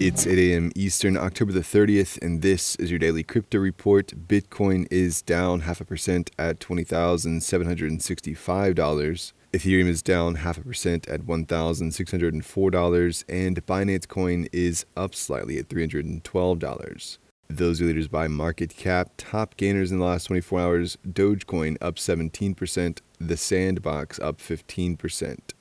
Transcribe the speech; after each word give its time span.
It's 0.00 0.26
8 0.26 0.36
a.m. 0.38 0.72
Eastern, 0.74 1.18
October 1.18 1.52
the 1.52 1.60
30th, 1.60 2.16
and 2.22 2.40
this 2.40 2.74
is 2.76 2.90
your 2.90 2.98
daily 2.98 3.22
crypto 3.22 3.58
report. 3.58 4.26
Bitcoin 4.26 4.86
is 4.90 5.20
down 5.20 5.60
half 5.60 5.82
a 5.82 5.84
percent 5.84 6.30
at 6.38 6.58
$20,765. 6.58 9.32
Ethereum 9.52 9.88
is 9.88 10.00
down 10.00 10.36
half 10.36 10.56
a 10.56 10.62
percent 10.62 11.06
at 11.06 11.26
$1,604, 11.26 13.24
and 13.28 13.66
Binance 13.66 14.08
Coin 14.08 14.48
is 14.54 14.86
up 14.96 15.14
slightly 15.14 15.58
at 15.58 15.68
$312. 15.68 17.18
Those 17.50 17.82
are 17.82 17.84
leaders 17.84 18.08
by 18.08 18.26
market 18.26 18.74
cap. 18.74 19.10
Top 19.18 19.58
gainers 19.58 19.92
in 19.92 19.98
the 19.98 20.06
last 20.06 20.28
24 20.28 20.60
hours 20.60 20.96
Dogecoin 21.06 21.76
up 21.82 21.96
17%, 21.96 23.00
The 23.18 23.36
Sandbox 23.36 24.18
up 24.18 24.38
15%. 24.38 25.52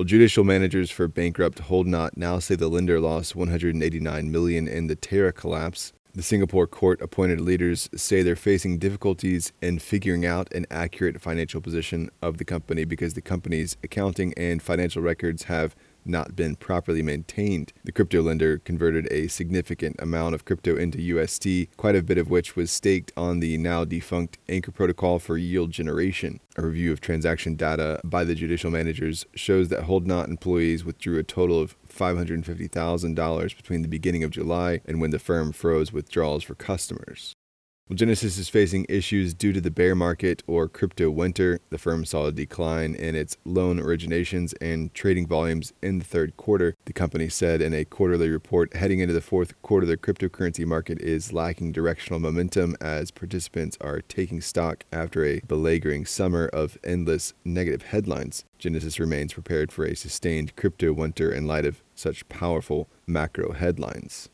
Well, 0.00 0.06
judicial 0.06 0.44
managers 0.44 0.90
for 0.90 1.08
bankrupt 1.08 1.60
Hodlnaut 1.60 2.16
now 2.16 2.38
say 2.38 2.54
the 2.54 2.68
lender 2.68 2.98
lost 3.00 3.36
189 3.36 4.32
million 4.32 4.66
in 4.66 4.86
the 4.86 4.96
Terra 4.96 5.30
collapse. 5.30 5.92
The 6.14 6.22
Singapore 6.22 6.66
court 6.66 7.02
appointed 7.02 7.38
leaders 7.38 7.90
say 7.94 8.22
they're 8.22 8.34
facing 8.34 8.78
difficulties 8.78 9.52
in 9.60 9.78
figuring 9.78 10.24
out 10.24 10.50
an 10.54 10.64
accurate 10.70 11.20
financial 11.20 11.60
position 11.60 12.08
of 12.22 12.38
the 12.38 12.46
company 12.46 12.86
because 12.86 13.12
the 13.12 13.20
company's 13.20 13.76
accounting 13.84 14.32
and 14.38 14.62
financial 14.62 15.02
records 15.02 15.42
have 15.42 15.76
not 16.04 16.36
been 16.36 16.56
properly 16.56 17.02
maintained. 17.02 17.72
The 17.84 17.92
crypto 17.92 18.22
lender 18.22 18.58
converted 18.58 19.08
a 19.10 19.28
significant 19.28 19.96
amount 19.98 20.34
of 20.34 20.44
crypto 20.44 20.76
into 20.76 21.00
UST, 21.00 21.76
quite 21.76 21.96
a 21.96 22.02
bit 22.02 22.18
of 22.18 22.30
which 22.30 22.56
was 22.56 22.70
staked 22.70 23.12
on 23.16 23.40
the 23.40 23.58
now 23.58 23.84
defunct 23.84 24.38
Anchor 24.48 24.72
protocol 24.72 25.18
for 25.18 25.36
yield 25.36 25.70
generation. 25.70 26.40
A 26.56 26.62
review 26.62 26.92
of 26.92 27.00
transaction 27.00 27.54
data 27.54 28.00
by 28.04 28.24
the 28.24 28.34
judicial 28.34 28.70
managers 28.70 29.24
shows 29.34 29.68
that 29.68 29.84
Hodlnaut 29.84 30.28
employees 30.28 30.84
withdrew 30.84 31.18
a 31.18 31.22
total 31.22 31.60
of 31.60 31.76
$550,000 31.88 33.56
between 33.56 33.82
the 33.82 33.88
beginning 33.88 34.24
of 34.24 34.30
July 34.30 34.80
and 34.84 35.00
when 35.00 35.10
the 35.10 35.18
firm 35.18 35.52
froze 35.52 35.92
withdrawals 35.92 36.42
for 36.42 36.54
customers. 36.54 37.34
Genesis 37.92 38.38
is 38.38 38.48
facing 38.48 38.86
issues 38.88 39.34
due 39.34 39.52
to 39.52 39.60
the 39.60 39.70
bear 39.70 39.96
market 39.96 40.44
or 40.46 40.68
crypto 40.68 41.10
winter. 41.10 41.58
The 41.70 41.78
firm 41.78 42.04
saw 42.04 42.26
a 42.26 42.32
decline 42.32 42.94
in 42.94 43.16
its 43.16 43.36
loan 43.44 43.80
originations 43.80 44.54
and 44.60 44.94
trading 44.94 45.26
volumes 45.26 45.72
in 45.82 45.98
the 45.98 46.04
third 46.04 46.36
quarter. 46.36 46.76
The 46.84 46.92
company 46.92 47.28
said 47.28 47.60
in 47.60 47.74
a 47.74 47.84
quarterly 47.84 48.28
report 48.28 48.76
heading 48.76 49.00
into 49.00 49.12
the 49.12 49.20
fourth 49.20 49.60
quarter, 49.62 49.86
the 49.86 49.96
cryptocurrency 49.96 50.64
market 50.64 51.00
is 51.00 51.32
lacking 51.32 51.72
directional 51.72 52.20
momentum 52.20 52.76
as 52.80 53.10
participants 53.10 53.76
are 53.80 54.02
taking 54.02 54.40
stock 54.40 54.84
after 54.92 55.24
a 55.24 55.40
beleaguering 55.40 56.06
summer 56.06 56.46
of 56.52 56.78
endless 56.84 57.34
negative 57.44 57.82
headlines. 57.82 58.44
Genesis 58.56 59.00
remains 59.00 59.32
prepared 59.32 59.72
for 59.72 59.84
a 59.84 59.96
sustained 59.96 60.54
crypto 60.54 60.92
winter 60.92 61.32
in 61.32 61.48
light 61.48 61.66
of 61.66 61.82
such 61.96 62.28
powerful 62.28 62.88
macro 63.08 63.50
headlines. 63.50 64.28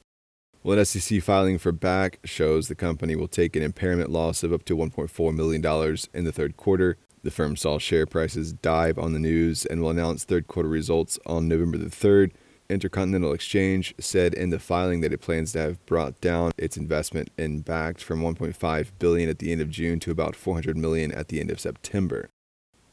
Well, 0.66 0.76
an 0.76 0.84
SEC 0.84 1.22
filing 1.22 1.58
for 1.58 1.72
Bakkt 1.72 2.16
shows 2.24 2.66
the 2.66 2.74
company 2.74 3.14
will 3.14 3.28
take 3.28 3.54
an 3.54 3.62
impairment 3.62 4.10
loss 4.10 4.42
of 4.42 4.52
up 4.52 4.64
to 4.64 4.76
$1.4 4.76 5.32
million 5.32 5.64
in 6.12 6.24
the 6.24 6.32
third 6.32 6.56
quarter. 6.56 6.96
The 7.22 7.30
firm 7.30 7.54
saw 7.54 7.78
share 7.78 8.04
prices 8.04 8.52
dive 8.52 8.98
on 8.98 9.12
the 9.12 9.20
news 9.20 9.64
and 9.64 9.80
will 9.80 9.90
announce 9.90 10.24
third 10.24 10.48
quarter 10.48 10.68
results 10.68 11.20
on 11.24 11.46
November 11.46 11.78
the 11.78 11.84
3rd. 11.86 12.32
Intercontinental 12.68 13.32
Exchange 13.32 13.94
said 14.00 14.34
in 14.34 14.50
the 14.50 14.58
filing 14.58 15.02
that 15.02 15.12
it 15.12 15.20
plans 15.20 15.52
to 15.52 15.60
have 15.60 15.86
brought 15.86 16.20
down 16.20 16.50
its 16.58 16.76
investment 16.76 17.30
in 17.38 17.62
Bakkt 17.62 18.00
from 18.00 18.20
1.5 18.20 18.90
billion 18.98 19.30
at 19.30 19.38
the 19.38 19.52
end 19.52 19.60
of 19.60 19.70
June 19.70 20.00
to 20.00 20.10
about 20.10 20.34
400 20.34 20.76
million 20.76 21.12
at 21.12 21.28
the 21.28 21.38
end 21.38 21.52
of 21.52 21.60
September. 21.60 22.28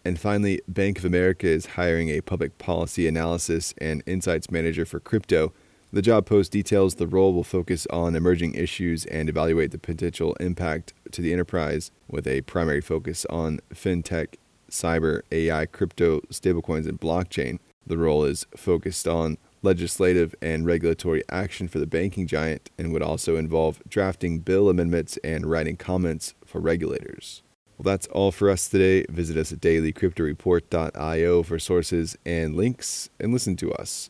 And 0.06 0.20
finally, 0.20 0.62
Bank 0.68 1.00
of 1.00 1.06
America 1.06 1.48
is 1.48 1.66
hiring 1.66 2.10
a 2.10 2.22
public 2.22 2.60
policy 2.60 3.08
analysis 3.08 3.74
and 3.80 4.04
insights 4.06 4.52
manager 4.52 4.86
for 4.86 5.00
crypto 5.00 5.54
the 5.94 6.02
job 6.02 6.26
post 6.26 6.52
details 6.52 6.96
the 6.96 7.06
role 7.06 7.34
will 7.34 7.44
focus 7.44 7.86
on 7.92 8.16
emerging 8.16 8.56
issues 8.56 9.06
and 9.06 9.30
evaluate 9.30 9.70
the 9.70 9.78
potential 9.78 10.34
impact 10.40 10.92
to 11.12 11.22
the 11.22 11.32
enterprise 11.32 11.92
with 12.08 12.26
a 12.26 12.42
primary 12.42 12.82
focus 12.82 13.28
on 13.30 13.60
fintech, 13.72 14.36
cyber, 14.72 15.22
AI, 15.32 15.68
crypto, 15.68 16.20
stablecoins, 16.32 16.90
and 16.90 17.00
blockchain. 17.00 17.60
The 17.86 18.00
role 18.00 18.26
is 18.26 18.48
focused 18.58 19.08
on 19.08 19.38
legislative 19.62 20.34
and 20.42 20.66
regulatory 20.66 21.22
action 21.30 21.68
for 21.68 21.78
the 21.78 21.86
banking 21.86 22.26
giant 22.26 22.72
and 22.76 22.92
would 22.92 23.04
also 23.04 23.36
involve 23.36 23.80
drafting 23.88 24.40
bill 24.40 24.70
amendments 24.70 25.20
and 25.24 25.46
writing 25.46 25.78
comments 25.78 26.34
for 26.44 26.60
regulators. 26.60 27.44
Well, 27.78 27.84
that's 27.84 28.08
all 28.08 28.32
for 28.32 28.50
us 28.50 28.68
today. 28.68 29.06
Visit 29.10 29.38
us 29.38 29.52
at 29.52 29.62
dailycryptoreport.io 29.62 31.44
for 31.44 31.60
sources 31.60 32.18
and 32.26 32.56
links 32.56 33.10
and 33.20 33.32
listen 33.32 33.56
to 33.58 33.72
us 33.74 34.10